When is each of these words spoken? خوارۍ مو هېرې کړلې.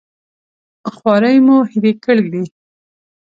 خوارۍ 0.95 1.37
مو 1.45 1.57
هېرې 1.71 1.93
کړلې. 2.03 2.43